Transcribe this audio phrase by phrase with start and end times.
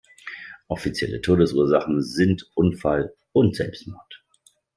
[0.67, 4.23] Offizielle Todesursachen sind Unfall und Selbstmord.